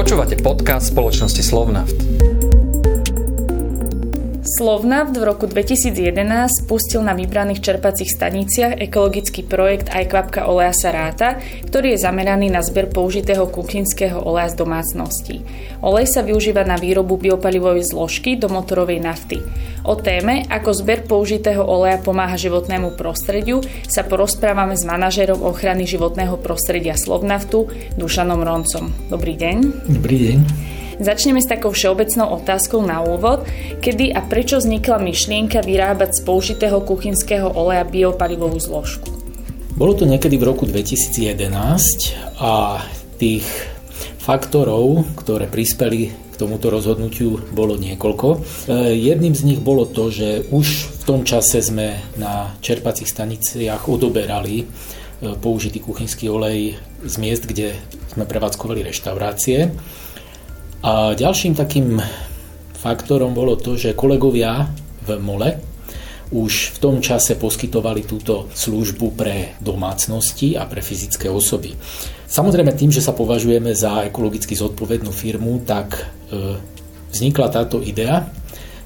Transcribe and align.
Počúvate 0.00 0.40
podcast 0.40 0.96
spoločnosti 0.96 1.44
Slovnaft. 1.44 1.92
Slovnaft 4.40 5.12
v 5.12 5.24
roku 5.28 5.44
2011 5.44 6.64
spustil 6.64 7.04
na 7.04 7.12
vybraných 7.12 7.60
čerpacích 7.60 8.08
staniciach 8.08 8.80
ekologický 8.80 9.44
projekt 9.44 9.92
Aj 9.92 10.08
kvapka 10.08 10.48
oleja 10.48 10.72
sa 10.72 10.96
ráta, 10.96 11.36
ktorý 11.68 11.92
je 11.92 12.08
zameraný 12.08 12.48
na 12.48 12.64
zber 12.64 12.88
použitého 12.88 13.44
kuchynského 13.52 14.24
oleja 14.24 14.48
z 14.48 14.64
domácností. 14.64 15.44
Olej 15.84 16.08
sa 16.08 16.24
využíva 16.24 16.64
na 16.64 16.80
výrobu 16.80 17.20
biopalivovej 17.20 17.92
zložky 17.92 18.40
do 18.40 18.48
motorovej 18.48 19.04
nafty. 19.04 19.44
O 19.80 19.96
téme, 19.96 20.44
ako 20.52 20.76
zber 20.76 21.08
použitého 21.08 21.64
oleja 21.64 21.96
pomáha 21.96 22.36
životnému 22.36 23.00
prostrediu, 23.00 23.64
sa 23.88 24.04
porozprávame 24.04 24.76
s 24.76 24.84
manažérom 24.84 25.40
ochrany 25.40 25.88
životného 25.88 26.36
prostredia 26.36 27.00
Slovnaftu, 27.00 27.72
Dušanom 27.96 28.44
Roncom. 28.44 28.92
Dobrý 29.08 29.40
deň. 29.40 29.56
Dobrý 29.88 30.16
deň. 30.28 30.38
Začneme 31.00 31.40
s 31.40 31.48
takou 31.48 31.72
všeobecnou 31.72 32.28
otázkou 32.44 32.84
na 32.84 33.00
úvod. 33.00 33.48
Kedy 33.80 34.12
a 34.12 34.20
prečo 34.20 34.60
vznikla 34.60 35.00
myšlienka 35.00 35.64
vyrábať 35.64 36.20
z 36.20 36.20
použitého 36.28 36.84
kuchynského 36.84 37.48
oleja 37.48 37.88
biopalivovú 37.88 38.60
zložku? 38.60 39.08
Bolo 39.80 39.96
to 39.96 40.04
niekedy 40.04 40.36
v 40.36 40.44
roku 40.44 40.68
2011 40.68 41.56
a 42.36 42.84
tých 43.16 43.48
faktorov, 44.20 45.08
ktoré 45.24 45.48
prispeli 45.48 46.12
tomuto 46.40 46.72
rozhodnutiu, 46.72 47.52
bolo 47.52 47.76
niekoľko. 47.76 48.28
E, 48.32 48.38
jedným 48.96 49.36
z 49.36 49.42
nich 49.44 49.60
bolo 49.60 49.84
to, 49.84 50.08
že 50.08 50.48
už 50.48 50.66
v 51.00 51.02
tom 51.04 51.20
čase 51.28 51.60
sme 51.60 52.00
na 52.16 52.56
čerpacích 52.64 53.08
staniciach 53.08 53.84
odoberali 53.92 54.64
e, 54.64 54.66
použitý 55.36 55.84
kuchynský 55.84 56.32
olej 56.32 56.80
z 57.04 57.14
miest, 57.20 57.44
kde 57.44 57.76
sme 58.10 58.24
prevádzkovali 58.24 58.88
reštaurácie 58.88 59.70
a 60.80 61.12
ďalším 61.12 61.52
takým 61.52 62.00
faktorom 62.80 63.36
bolo 63.36 63.60
to, 63.60 63.76
že 63.76 63.92
kolegovia 63.92 64.64
v 65.04 65.20
mole 65.20 65.60
už 66.30 66.78
v 66.78 66.78
tom 66.78 66.96
čase 67.02 67.34
poskytovali 67.36 68.06
túto 68.06 68.48
službu 68.54 69.06
pre 69.18 69.58
domácnosti 69.58 70.54
a 70.54 70.64
pre 70.64 70.80
fyzické 70.80 71.26
osoby. 71.26 71.74
Samozrejme 72.30 72.70
tým, 72.78 72.94
že 72.94 73.02
sa 73.02 73.10
považujeme 73.10 73.74
za 73.74 74.06
ekologicky 74.06 74.54
zodpovednú 74.54 75.10
firmu, 75.10 75.66
tak 75.66 76.06
vznikla 77.10 77.46
táto 77.50 77.82
idea, 77.82 78.26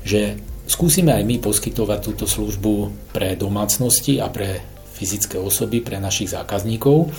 že 0.04 0.36
skúsime 0.64 1.12
aj 1.12 1.24
my 1.24 1.36
poskytovať 1.40 1.98
túto 2.00 2.24
službu 2.24 2.74
pre 3.12 3.36
domácnosti 3.36 4.20
a 4.20 4.32
pre 4.32 4.60
fyzické 4.94 5.36
osoby, 5.36 5.84
pre 5.84 6.00
našich 6.00 6.32
zákazníkov. 6.32 7.10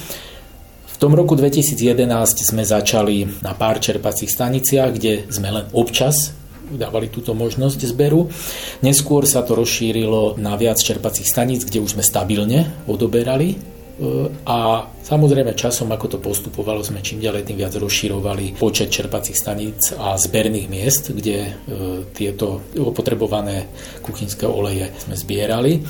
V 0.96 0.98
tom 0.98 1.12
roku 1.12 1.36
2011 1.36 2.08
sme 2.40 2.64
začali 2.64 3.44
na 3.44 3.52
pár 3.52 3.84
čerpacích 3.84 4.32
staniciach, 4.32 4.96
kde 4.96 5.28
sme 5.28 5.52
len 5.52 5.66
občas 5.76 6.32
dávali 6.72 7.14
túto 7.14 7.38
možnosť 7.38 7.80
zberu. 7.86 8.32
Neskôr 8.82 9.30
sa 9.30 9.46
to 9.46 9.54
rozšírilo 9.54 10.42
na 10.42 10.58
viac 10.58 10.82
čerpacích 10.82 11.28
staníc, 11.28 11.62
kde 11.68 11.84
už 11.84 12.00
sme 12.00 12.04
stabilne 12.04 12.74
odoberali 12.90 13.54
e, 13.54 13.58
a 14.44 14.92
samozrejme 14.92 15.56
časom, 15.56 15.88
ako 15.88 16.08
to 16.12 16.18
postupovalo, 16.20 16.84
sme 16.84 17.00
čím 17.00 17.24
ďalej 17.24 17.48
tým 17.48 17.64
viac 17.64 17.80
rozširovali 17.80 18.60
počet 18.60 18.92
čerpacích 18.92 19.40
staníc 19.40 19.96
a 19.96 20.20
zberných 20.20 20.68
miest, 20.68 21.16
kde 21.16 21.38
e, 21.48 21.52
tieto 22.12 22.68
opotrebované 22.76 23.72
kuchynské 24.04 24.44
oleje 24.44 24.92
sme 25.00 25.16
zbierali. 25.16 25.80
E, 25.80 25.82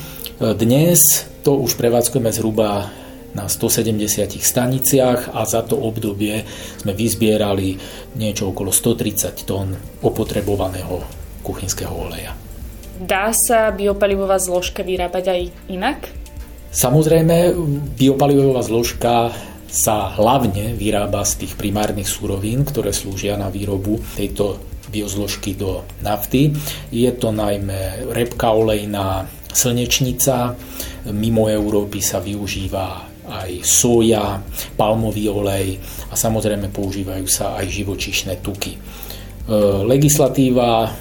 dnes 0.54 1.26
to 1.42 1.58
už 1.58 1.74
prevádzkujeme 1.74 2.30
zhruba 2.30 2.94
na 3.34 3.50
170 3.50 4.38
staniciach 4.38 5.34
a 5.34 5.42
za 5.42 5.66
to 5.66 5.74
obdobie 5.74 6.46
sme 6.78 6.94
vyzbierali 6.94 7.74
niečo 8.14 8.54
okolo 8.54 8.70
130 8.70 9.34
tón 9.42 9.74
opotrebovaného 10.06 11.02
kuchynského 11.42 11.90
oleja. 11.90 12.38
Dá 13.02 13.34
sa 13.34 13.74
biopalivová 13.74 14.38
zložka 14.38 14.86
vyrábať 14.86 15.24
aj 15.26 15.40
inak? 15.68 16.25
Samozrejme, 16.76 17.56
biopalivová 17.96 18.60
zložka 18.60 19.32
sa 19.64 20.12
hlavne 20.12 20.76
vyrába 20.76 21.24
z 21.24 21.48
tých 21.48 21.56
primárnych 21.56 22.04
súrovín, 22.04 22.68
ktoré 22.68 22.92
slúžia 22.92 23.40
na 23.40 23.48
výrobu 23.48 23.96
tejto 24.12 24.60
biozložky 24.92 25.56
do 25.56 25.88
nafty. 26.04 26.52
Je 26.92 27.08
to 27.16 27.32
najmä 27.32 28.12
repka 28.12 28.52
olejná, 28.52 29.24
slnečnica, 29.56 30.52
mimo 31.16 31.48
Európy 31.48 32.04
sa 32.04 32.20
využíva 32.20 33.08
aj 33.24 33.64
soja, 33.64 34.36
palmový 34.76 35.32
olej 35.32 35.80
a 36.12 36.14
samozrejme 36.14 36.68
používajú 36.70 37.24
sa 37.24 37.56
aj 37.56 37.72
živočišné 37.72 38.44
tuky. 38.44 38.76
E, 38.76 38.78
legislatíva 39.82 40.92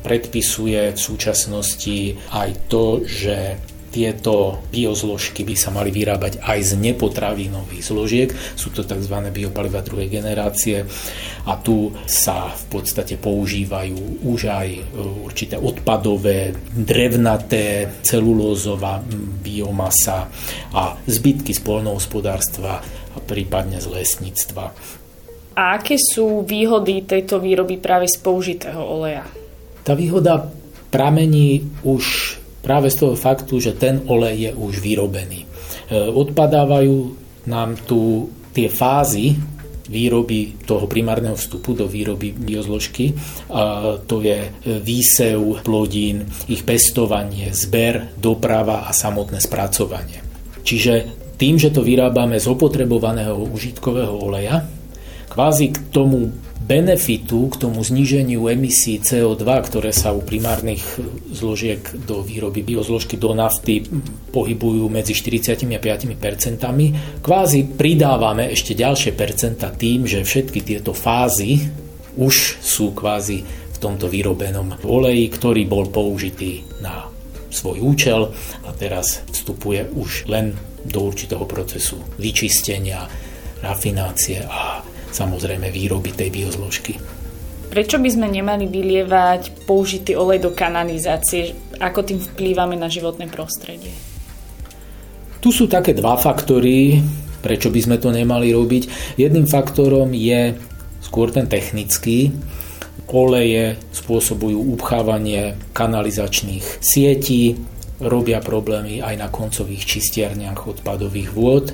predpisuje 0.00 0.96
v 0.96 0.98
súčasnosti 0.98 2.16
aj 2.32 2.50
to, 2.72 3.04
že 3.04 3.60
tieto 3.94 4.58
biozložky 4.74 5.46
by 5.46 5.54
sa 5.54 5.70
mali 5.70 5.94
vyrábať 5.94 6.42
aj 6.42 6.58
z 6.66 6.72
nepotravinových 6.82 7.84
zložiek. 7.86 8.30
Sú 8.58 8.74
to 8.74 8.82
tzv. 8.82 9.14
biopaliva 9.30 9.86
druhej 9.86 10.10
generácie 10.10 10.82
a 11.46 11.54
tu 11.62 11.94
sa 12.02 12.50
v 12.50 12.64
podstate 12.74 13.14
používajú 13.22 14.26
už 14.26 14.40
aj 14.50 14.68
e, 14.74 14.80
určité 15.22 15.54
odpadové, 15.54 16.50
drevnaté, 16.74 18.02
celulózová 18.02 18.98
biomasa 19.46 20.26
a 20.74 20.98
zbytky 21.06 21.54
z 21.54 21.62
polnohospodárstva 21.62 22.82
a 23.14 23.18
prípadne 23.22 23.78
z 23.78 23.94
lesníctva. 23.94 24.74
A 25.54 25.78
aké 25.78 25.94
sú 25.94 26.42
výhody 26.42 27.06
tejto 27.06 27.38
výroby 27.38 27.78
práve 27.78 28.10
z 28.10 28.18
použitého 28.18 28.82
oleja? 28.82 29.22
Tá 29.86 29.94
výhoda 29.94 30.50
pramení 30.90 31.62
už 31.86 32.36
práve 32.64 32.88
z 32.88 33.04
toho 33.04 33.14
faktu, 33.14 33.60
že 33.60 33.76
ten 33.76 34.00
olej 34.08 34.48
je 34.48 34.50
už 34.56 34.80
vyrobený. 34.80 35.44
E, 35.44 35.46
odpadávajú 36.08 36.96
nám 37.44 37.76
tu 37.84 38.32
tie 38.56 38.72
fázy 38.72 39.36
výroby 39.84 40.64
toho 40.64 40.88
primárneho 40.88 41.36
vstupu 41.36 41.76
do 41.76 41.84
výroby 41.84 42.32
biozložky. 42.32 43.12
A 43.52 43.96
to 44.08 44.24
je 44.24 44.48
výsev 44.64 45.60
plodín, 45.60 46.24
ich 46.48 46.64
pestovanie, 46.64 47.52
zber, 47.52 48.16
doprava 48.16 48.88
a 48.88 48.90
samotné 48.96 49.44
spracovanie. 49.44 50.24
Čiže 50.64 50.92
tým, 51.36 51.60
že 51.60 51.68
to 51.68 51.84
vyrábame 51.84 52.40
z 52.40 52.46
opotrebovaného 52.48 53.36
užitkového 53.36 54.16
oleja, 54.16 54.64
kvázi 55.28 55.74
k 55.74 55.78
tomu 55.92 56.32
benefitu 56.64 57.52
k 57.52 57.60
tomu 57.60 57.84
zníženiu 57.84 58.48
emisí 58.48 58.96
CO2, 58.96 59.44
ktoré 59.44 59.92
sa 59.92 60.16
u 60.16 60.24
primárnych 60.24 60.80
zložiek 61.28 61.84
do 62.08 62.24
výroby 62.24 62.64
biozložky 62.64 63.20
do 63.20 63.36
nafty 63.36 63.84
pohybujú 64.32 64.88
medzi 64.88 65.12
40 65.12 65.60
a 65.60 65.78
5 65.78 66.16
percentami, 66.16 67.20
kvázi 67.20 67.76
pridávame 67.76 68.48
ešte 68.48 68.72
ďalšie 68.72 69.12
percenta 69.12 69.68
tým, 69.68 70.08
že 70.08 70.24
všetky 70.24 70.64
tieto 70.64 70.96
fázy 70.96 71.60
už 72.16 72.64
sú 72.64 72.96
kvázi 72.96 73.44
v 73.44 73.76
tomto 73.76 74.08
vyrobenom 74.08 74.80
oleji, 74.88 75.28
ktorý 75.28 75.68
bol 75.68 75.92
použitý 75.92 76.64
na 76.80 77.12
svoj 77.52 77.84
účel 77.84 78.32
a 78.64 78.72
teraz 78.72 79.20
vstupuje 79.28 79.92
už 79.92 80.32
len 80.32 80.56
do 80.88 81.12
určitého 81.12 81.44
procesu 81.44 82.00
vyčistenia, 82.16 83.04
rafinácie 83.60 84.40
a 84.48 84.93
samozrejme 85.14 85.70
výroby 85.70 86.10
tej 86.10 86.34
biozložky. 86.34 86.98
Prečo 87.70 87.98
by 87.98 88.10
sme 88.10 88.28
nemali 88.30 88.70
vylievať 88.70 89.66
použitý 89.66 90.14
olej 90.14 90.42
do 90.42 90.50
kanalizácie? 90.54 91.54
Ako 91.78 92.06
tým 92.06 92.22
vplývame 92.22 92.78
na 92.78 92.86
životné 92.86 93.26
prostredie? 93.30 93.90
Tu 95.42 95.50
sú 95.50 95.66
také 95.66 95.90
dva 95.94 96.14
faktory, 96.14 97.02
prečo 97.42 97.68
by 97.68 97.80
sme 97.82 97.96
to 97.98 98.14
nemali 98.14 98.54
robiť. 98.54 99.16
Jedným 99.18 99.50
faktorom 99.50 100.14
je 100.14 100.54
skôr 101.02 101.34
ten 101.34 101.50
technický. 101.50 102.32
Oleje 103.14 103.78
spôsobujú 103.94 104.74
upchávanie 104.74 105.54
kanalizačných 105.70 106.82
sietí, 106.82 107.54
robia 108.02 108.42
problémy 108.42 108.98
aj 108.98 109.14
na 109.14 109.28
koncových 109.30 109.86
čistiarniach 109.86 110.66
odpadových 110.66 111.30
vôd. 111.30 111.70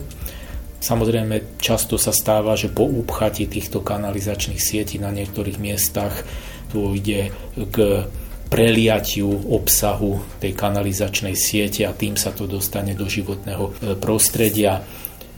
Samozrejme, 0.81 1.61
často 1.61 2.01
sa 2.01 2.09
stáva, 2.09 2.57
že 2.57 2.73
po 2.73 2.89
upchatí 2.89 3.45
týchto 3.45 3.85
kanalizačných 3.85 4.57
sietí 4.57 4.97
na 4.97 5.13
niektorých 5.13 5.61
miestach 5.61 6.25
ide 6.73 7.37
k 7.57 8.09
preliatiu 8.51 9.31
obsahu 9.31 10.19
tej 10.43 10.59
kanalizačnej 10.59 11.39
siete 11.39 11.87
a 11.87 11.95
tým 11.95 12.19
sa 12.19 12.35
to 12.35 12.51
dostane 12.51 12.99
do 12.99 13.07
životného 13.07 13.65
e, 13.71 13.73
prostredia. 13.95 14.83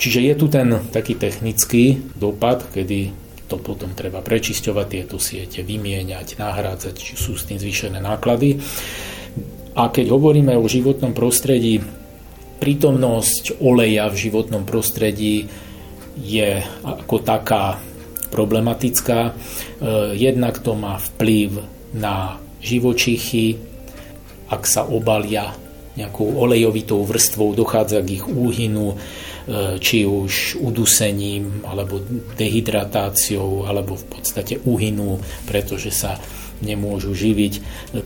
Čiže 0.01 0.19
je 0.33 0.35
tu 0.35 0.47
ten 0.49 0.73
taký 0.89 1.21
technický 1.21 2.01
dopad, 2.17 2.73
kedy 2.73 3.13
to 3.53 3.61
potom 3.61 3.93
treba 3.93 4.25
prečisťovať 4.25 4.87
tieto 4.89 5.21
siete, 5.21 5.61
vymieňať, 5.61 6.41
nahrádzať, 6.41 6.95
či 6.97 7.15
sú 7.21 7.37
s 7.37 7.45
tým 7.45 7.61
zvýšené 7.61 8.01
náklady. 8.01 8.57
A 9.77 9.93
keď 9.93 10.09
hovoríme 10.09 10.57
o 10.57 10.65
životnom 10.65 11.13
prostredí, 11.13 11.85
prítomnosť 12.63 13.59
oleja 13.59 14.07
v 14.07 14.31
životnom 14.31 14.63
prostredí 14.63 15.51
je 16.15 16.63
ako 16.87 17.19
taká 17.27 17.83
problematická. 18.31 19.21
E, 19.27 19.33
jednak 20.15 20.63
to 20.63 20.79
má 20.79 21.03
vplyv 21.03 21.59
na 21.99 22.39
živočichy, 22.63 23.59
ak 24.47 24.63
sa 24.63 24.87
obalia 24.87 25.51
nejakou 25.99 26.39
olejovitou 26.39 27.03
vrstvou, 27.03 27.51
dochádza 27.59 27.99
k 28.07 28.23
ich 28.23 28.25
úhynu, 28.31 28.95
e, 28.95 28.97
či 29.83 30.07
už 30.07 30.63
udusením, 30.63 31.67
alebo 31.67 31.99
dehydratáciou, 32.39 33.67
alebo 33.67 33.99
v 33.99 34.07
podstate 34.07 34.63
úhynu, 34.63 35.19
pretože 35.51 35.91
sa 35.91 36.15
nemôžu 36.63 37.11
živiť. 37.11 37.53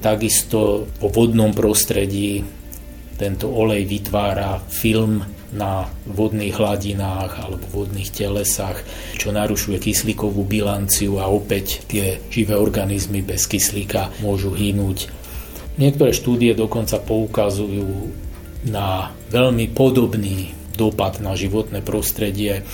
Takisto 0.01 0.89
vo 0.97 1.09
vodnom 1.13 1.53
prostredí 1.53 2.41
tento 3.17 3.49
olej 3.49 3.89
vytvára 3.89 4.61
film 4.69 5.25
na 5.57 5.89
vodných 6.05 6.53
hladinách 6.53 7.33
alebo 7.41 7.65
vodných 7.85 8.13
telesách, 8.13 8.85
čo 9.17 9.33
narušuje 9.33 9.81
kyslíkovú 9.81 10.45
bilanciu 10.45 11.17
a 11.17 11.31
opäť 11.31 11.87
tie 11.89 12.21
živé 12.29 12.59
organizmy 12.59 13.25
bez 13.25 13.49
kyslíka 13.49 14.13
môžu 14.21 14.53
hynúť. 14.53 15.09
Niektoré 15.77 16.13
štúdie 16.13 16.53
dokonca 16.57 17.01
poukazujú 17.01 18.13
na 18.69 19.13
veľmi 19.33 19.73
podobný 19.73 20.53
dopad 20.77 21.21
na 21.25 21.33
životné 21.33 21.81
prostredie 21.81 22.65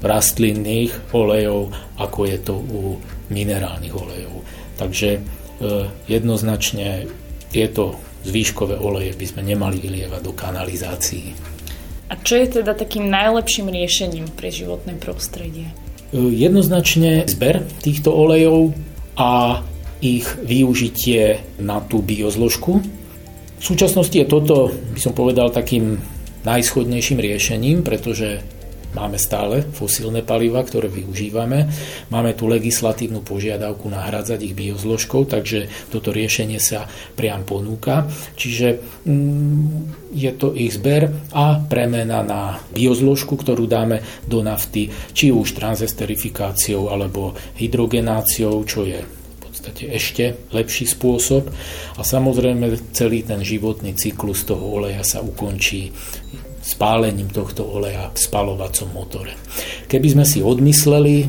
rastlinných 0.00 1.12
olejov, 1.12 1.74
ako 1.98 2.20
je 2.24 2.38
to 2.40 2.54
u 2.56 2.82
minerálnych 3.28 3.94
olejov. 3.94 4.42
Takže 4.80 5.10
e, 5.16 5.20
jednoznačne 6.08 7.10
tieto 7.52 8.00
zvýškové 8.24 8.76
oleje 8.76 9.16
by 9.16 9.26
sme 9.26 9.42
nemali 9.44 9.80
vylievať 9.80 10.20
do 10.20 10.32
kanalizácií. 10.36 11.32
A 12.10 12.18
čo 12.18 12.42
je 12.42 12.60
teda 12.60 12.74
takým 12.74 13.06
najlepším 13.06 13.70
riešením 13.70 14.26
pre 14.34 14.50
životné 14.50 14.98
prostredie? 14.98 15.70
Jednoznačne 16.10 17.30
zber 17.30 17.62
týchto 17.86 18.10
olejov 18.10 18.74
a 19.14 19.62
ich 20.02 20.26
využitie 20.42 21.38
na 21.62 21.78
tú 21.78 22.02
biozložku. 22.02 22.82
V 23.60 23.64
súčasnosti 23.64 24.16
je 24.16 24.26
toto, 24.26 24.74
by 24.96 25.00
som 25.00 25.14
povedal, 25.14 25.54
takým 25.54 26.02
najschodnejším 26.42 27.20
riešením, 27.20 27.84
pretože 27.84 28.42
Máme 28.90 29.22
stále 29.22 29.62
fosílne 29.70 30.26
paliva, 30.26 30.60
ktoré 30.66 30.90
využívame. 30.90 31.70
Máme 32.10 32.34
tu 32.34 32.50
legislatívnu 32.50 33.22
požiadavku 33.22 33.86
nahradzať 33.86 34.50
ich 34.50 34.54
biozložkou, 34.58 35.30
takže 35.30 35.70
toto 35.94 36.10
riešenie 36.10 36.58
sa 36.58 36.90
priam 37.14 37.46
ponúka. 37.46 38.10
Čiže 38.34 38.82
mm, 39.06 40.10
je 40.10 40.32
to 40.34 40.52
ich 40.58 40.74
zber 40.74 41.10
a 41.30 41.62
premena 41.62 42.26
na 42.26 42.58
biozložku, 42.74 43.38
ktorú 43.38 43.70
dáme 43.70 44.02
do 44.26 44.42
nafty, 44.42 44.90
či 45.14 45.30
už 45.30 45.54
transesterifikáciou 45.54 46.90
alebo 46.90 47.38
hydrogenáciou, 47.58 48.66
čo 48.66 48.82
je 48.82 49.20
podstate 49.60 49.92
ešte 49.92 50.24
lepší 50.56 50.88
spôsob 50.88 51.52
a 51.98 52.00
samozrejme 52.00 52.96
celý 52.96 53.28
ten 53.28 53.44
životný 53.44 53.92
cyklus 53.92 54.48
toho 54.48 54.80
oleja 54.80 55.04
sa 55.04 55.20
ukončí 55.20 55.92
spálením 56.70 57.26
tohto 57.30 57.66
oleja 57.66 58.14
v 58.14 58.18
spalovacom 58.18 58.88
motore. 58.94 59.34
Keby 59.90 60.08
sme 60.14 60.24
si 60.24 60.38
odmysleli 60.38 61.26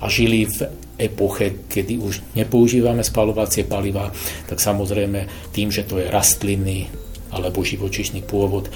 a 0.00 0.06
žili 0.12 0.44
v 0.44 0.58
epoche, 0.96 1.68
kedy 1.68 2.00
už 2.00 2.14
nepoužívame 2.36 3.04
spalovacie 3.04 3.68
paliva, 3.68 4.12
tak 4.48 4.60
samozrejme 4.60 5.52
tým, 5.52 5.68
že 5.68 5.84
to 5.84 6.00
je 6.00 6.08
rastlinný 6.08 6.88
alebo 7.32 7.60
živočišný 7.60 8.24
pôvod, 8.24 8.70
e, 8.70 8.72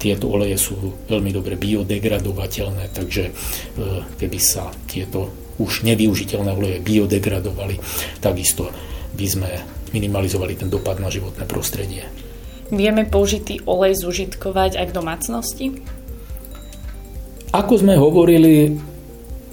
tieto 0.00 0.32
oleje 0.32 0.56
sú 0.56 0.76
veľmi 1.12 1.28
dobre 1.34 1.60
biodegradovateľné, 1.60 2.94
takže 2.94 3.24
e, 3.28 3.32
keby 4.16 4.38
sa 4.40 4.72
tieto 4.88 5.28
už 5.60 5.84
nevyužiteľné 5.84 6.50
oleje 6.54 6.78
biodegradovali, 6.80 7.76
takisto 8.22 8.70
by 9.12 9.26
sme 9.26 9.50
minimalizovali 9.92 10.54
ten 10.56 10.70
dopad 10.70 11.02
na 11.02 11.10
životné 11.10 11.44
prostredie. 11.44 12.27
Vieme 12.68 13.08
použitý 13.08 13.64
olej 13.64 13.96
zužitkovať 14.04 14.76
aj 14.76 14.86
v 14.92 14.92
domácnosti? 14.92 15.66
Ako 17.48 17.80
sme 17.80 17.96
hovorili, 17.96 18.76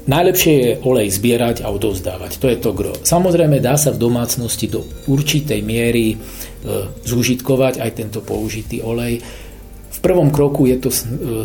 najlepšie 0.03 0.53
je 0.59 0.71
olej 0.83 1.15
zbierať 1.15 1.63
a 1.63 1.71
odovzdávať. 1.71 2.43
To 2.43 2.51
je 2.51 2.57
to 2.59 2.71
gro. 2.75 2.91
Samozrejme 2.91 3.63
dá 3.63 3.79
sa 3.79 3.95
v 3.95 4.03
domácnosti 4.03 4.67
do 4.67 4.83
určitej 5.07 5.63
miery 5.63 6.11
e, 6.11 6.15
zužitkovať 7.07 7.79
aj 7.79 7.91
tento 7.95 8.19
použitý 8.19 8.83
olej. 8.83 9.23
V 9.95 9.99
prvom 10.03 10.27
kroku 10.27 10.67
je 10.67 10.77
to 10.83 10.91
e, 10.91 10.97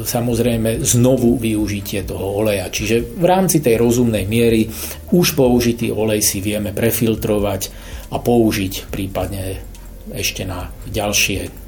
samozrejme 0.03 0.83
znovu 0.83 1.39
využitie 1.39 2.03
toho 2.03 2.43
oleja. 2.43 2.67
Čiže 2.67 3.15
v 3.15 3.25
rámci 3.31 3.63
tej 3.63 3.79
rozumnej 3.79 4.27
miery 4.27 4.67
už 5.15 5.39
použitý 5.39 5.95
olej 5.95 6.19
si 6.19 6.43
vieme 6.43 6.75
prefiltrovať 6.75 7.71
a 8.11 8.19
použiť 8.19 8.91
prípadne 8.91 9.71
ešte 10.11 10.43
na 10.43 10.67
ďalšie 10.91 11.60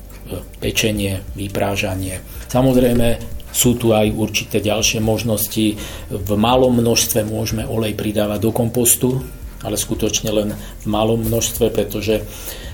pečenie, 0.63 1.21
vyprážanie. 1.37 2.23
Samozrejme, 2.49 3.21
sú 3.53 3.77
tu 3.77 3.93
aj 3.93 4.09
určité 4.17 4.65
ďalšie 4.65 5.05
možnosti. 5.05 5.77
V 6.09 6.31
malom 6.41 6.81
množstve 6.81 7.29
môžeme 7.29 7.69
olej 7.69 7.93
pridávať 7.93 8.41
do 8.41 8.51
kompostu, 8.51 9.21
ale 9.61 9.77
skutočne 9.77 10.33
len 10.33 10.49
v 10.57 10.87
malom 10.89 11.21
množstve, 11.21 11.69
pretože 11.69 12.25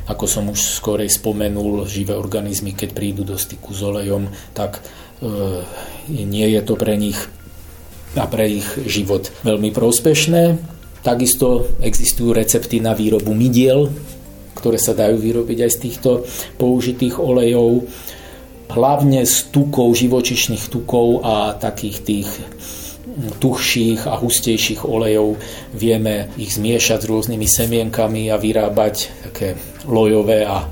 ako 0.08 0.24
som 0.24 0.48
už 0.48 0.80
skorej 0.80 1.12
spomenul, 1.12 1.84
živé 1.84 2.16
organizmy, 2.16 2.72
keď 2.72 2.96
prídu 2.96 3.22
do 3.28 3.36
styku 3.36 3.76
s 3.76 3.84
olejom, 3.84 4.32
tak 4.56 4.80
e, 4.80 4.82
nie 6.08 6.48
je 6.48 6.60
to 6.64 6.80
pre 6.80 6.96
nich 6.96 7.18
a 8.16 8.24
pre 8.24 8.48
ich 8.48 8.68
život 8.88 9.28
veľmi 9.44 9.68
prospešné. 9.68 10.56
Takisto 11.04 11.76
existujú 11.84 12.32
recepty 12.32 12.80
na 12.80 12.96
výrobu 12.96 13.36
midiel, 13.36 13.92
ktoré 14.58 14.76
sa 14.76 14.98
dajú 14.98 15.16
vyrobiť 15.22 15.58
aj 15.62 15.70
z 15.70 15.78
týchto 15.78 16.10
použitých 16.58 17.22
olejov. 17.22 17.86
Hlavne 18.68 19.24
z 19.24 19.48
tukov, 19.48 19.96
živočišných 19.96 20.68
tukov 20.68 21.24
a 21.24 21.56
takých 21.56 21.98
tých 22.04 22.30
tuhších 23.18 24.06
a 24.06 24.14
hustejších 24.20 24.86
olejov 24.86 25.40
vieme 25.74 26.30
ich 26.38 26.54
zmiešať 26.54 27.02
s 27.02 27.10
rôznymi 27.10 27.46
semienkami 27.48 28.30
a 28.30 28.38
vyrábať 28.38 28.94
také 29.30 29.58
lojové 29.90 30.46
a 30.46 30.62
e, 30.62 30.66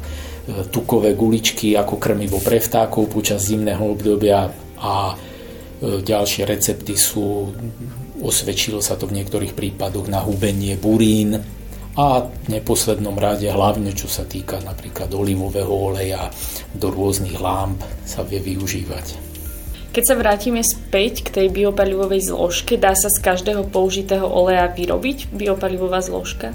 tukové 0.71 1.19
guličky 1.19 1.75
ako 1.75 1.99
krmivo 1.99 2.39
pre 2.39 2.63
vtákov 2.63 3.11
počas 3.11 3.51
zimného 3.51 3.83
obdobia 3.83 4.47
a 4.79 4.95
e, 5.11 5.15
ďalšie 6.05 6.47
recepty 6.47 6.95
sú, 6.95 7.51
osvedčilo 8.23 8.79
sa 8.79 8.95
to 8.95 9.11
v 9.11 9.19
niektorých 9.19 9.57
prípadoch 9.57 10.07
na 10.07 10.23
hubenie 10.23 10.79
burín, 10.79 11.56
a 11.97 12.29
v 12.29 12.47
neposlednom 12.53 13.17
rade 13.17 13.49
hlavne 13.49 13.97
čo 13.97 14.05
sa 14.07 14.29
týka 14.29 14.61
napríklad 14.61 15.09
olivového 15.17 15.73
oleja 15.73 16.29
do 16.77 16.93
rôznych 16.93 17.41
lámp 17.41 17.81
sa 18.05 18.21
vie 18.21 18.39
využívať. 18.39 19.27
Keď 19.97 20.05
sa 20.05 20.13
vrátime 20.21 20.61
späť 20.61 21.25
k 21.25 21.29
tej 21.33 21.47
biopalivovej 21.49 22.29
zložke, 22.29 22.77
dá 22.77 22.93
sa 22.93 23.09
z 23.09 23.17
každého 23.17 23.65
použitého 23.73 24.29
oleja 24.29 24.69
vyrobiť 24.69 25.33
biopalivová 25.33 26.05
zložka? 26.05 26.53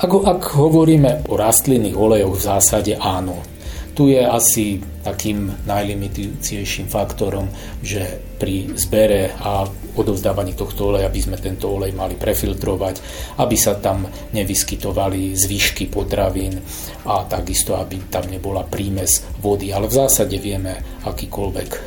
Ako, 0.00 0.24
ak 0.24 0.40
hovoríme 0.56 1.28
o 1.28 1.36
rastlinných 1.36 1.92
olejoch, 1.92 2.40
v 2.40 2.40
zásade 2.40 2.92
áno. 2.96 3.55
Tu 3.96 4.12
je 4.12 4.20
asi 4.20 4.76
takým 5.00 5.48
najlimitujúcejším 5.64 6.84
faktorom, 6.92 7.48
že 7.80 8.04
pri 8.36 8.76
zbere 8.76 9.32
a 9.40 9.64
odovzdávaní 9.96 10.52
tohto 10.52 10.92
oleja 10.92 11.08
by 11.08 11.16
sme 11.16 11.40
tento 11.40 11.72
olej 11.72 11.96
mali 11.96 12.12
prefiltrovať, 12.12 13.00
aby 13.40 13.56
sa 13.56 13.80
tam 13.80 14.04
nevyskytovali 14.36 15.32
zvyšky 15.32 15.88
potravín 15.88 16.60
a 17.08 17.24
takisto, 17.24 17.80
aby 17.80 18.12
tam 18.12 18.28
nebola 18.28 18.68
prímes 18.68 19.24
vody. 19.40 19.72
Ale 19.72 19.88
v 19.88 19.96
zásade 20.04 20.36
vieme 20.36 20.76
akýkoľvek 21.08 21.70
e, 21.72 21.80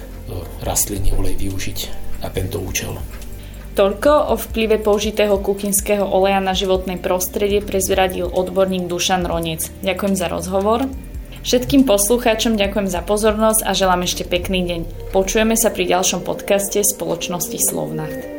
rastlinný 0.66 1.14
olej 1.14 1.38
využiť 1.38 1.80
na 2.26 2.34
tento 2.34 2.58
účel. 2.58 2.98
Toľko 3.78 4.34
o 4.34 4.36
vplyve 4.36 4.82
použitého 4.82 5.38
kuchynského 5.46 6.10
oleja 6.10 6.42
na 6.42 6.58
životné 6.58 6.98
prostredie 6.98 7.62
prezradil 7.62 8.26
odborník 8.26 8.90
Dušan 8.90 9.30
Ronec. 9.30 9.70
Ďakujem 9.86 10.16
za 10.18 10.26
rozhovor. 10.26 10.90
Všetkým 11.50 11.90
poslucháčom 11.90 12.62
ďakujem 12.62 12.86
za 12.86 13.02
pozornosť 13.02 13.66
a 13.66 13.74
želám 13.74 14.06
ešte 14.06 14.22
pekný 14.22 14.70
deň. 14.70 15.10
Počujeme 15.10 15.58
sa 15.58 15.74
pri 15.74 15.90
ďalšom 15.90 16.22
podcaste 16.22 16.78
spoločnosti 16.86 17.58
Slovnacht. 17.58 18.39